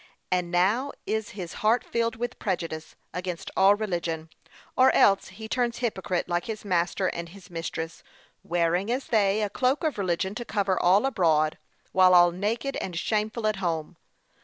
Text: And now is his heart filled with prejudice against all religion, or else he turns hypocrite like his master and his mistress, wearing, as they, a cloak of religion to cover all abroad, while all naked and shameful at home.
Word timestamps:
And 0.31 0.49
now 0.49 0.93
is 1.05 1.29
his 1.37 1.53
heart 1.61 1.83
filled 1.83 2.15
with 2.15 2.39
prejudice 2.39 2.95
against 3.13 3.51
all 3.55 3.75
religion, 3.75 4.31
or 4.75 4.91
else 4.95 5.27
he 5.27 5.47
turns 5.47 5.77
hypocrite 5.77 6.27
like 6.27 6.45
his 6.45 6.65
master 6.65 7.05
and 7.05 7.29
his 7.29 7.51
mistress, 7.51 8.01
wearing, 8.41 8.89
as 8.91 9.05
they, 9.05 9.43
a 9.43 9.47
cloak 9.51 9.83
of 9.83 9.99
religion 9.99 10.33
to 10.33 10.43
cover 10.43 10.81
all 10.81 11.05
abroad, 11.05 11.59
while 11.91 12.15
all 12.15 12.31
naked 12.31 12.75
and 12.77 12.97
shameful 12.97 13.45
at 13.45 13.57
home. 13.57 13.95